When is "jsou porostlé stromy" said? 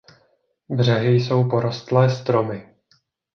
1.15-2.73